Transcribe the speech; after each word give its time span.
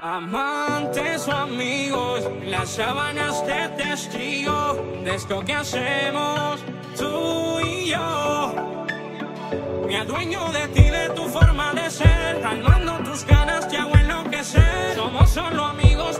Amantes 0.00 1.28
o 1.28 1.32
amigos, 1.32 2.28
las 2.44 2.70
sábanas 2.70 3.46
de 3.46 3.68
testigo 3.76 4.74
de 5.04 5.14
esto 5.14 5.44
que 5.44 5.54
hacemos 5.54 6.60
tú 6.98 7.60
y 7.60 7.90
yo. 7.90 8.52
Me 9.86 9.98
adueño 9.98 10.50
de 10.52 10.68
ti, 10.68 10.82
de 10.82 11.10
tu 11.10 11.24
forma 11.28 11.72
de 11.74 11.90
ser, 11.90 12.40
calmando 12.40 12.98
tus 13.04 13.24
ganas 13.24 13.68
te 13.68 13.76
hago 13.76 13.94
enloquecer. 13.94 14.94
Somos 14.96 15.30
solo 15.30 15.64
amigos. 15.64 16.18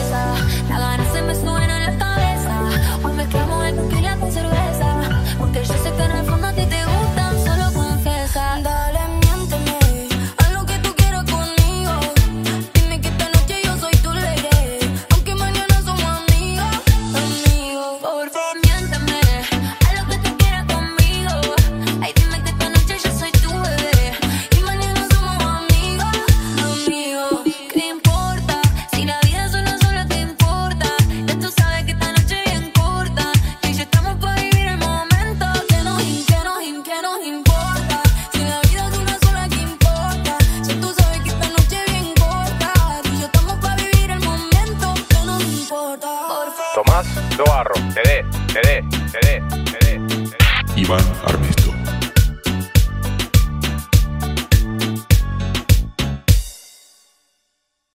cabeza. 0.00 0.34
La 0.68 0.78
gana 0.78 1.12
se 1.12 1.22
me 1.22 1.34
sube, 1.34 1.66
no 1.66 1.78
la 1.78 1.98
Tomás 46.74 47.06
Dobarro, 47.36 47.74
TD, 47.94 48.24
TD, 48.46 48.84
TD, 49.10 49.42
TD, 49.64 50.36
Iván 50.76 51.04
Armesto. 51.26 51.69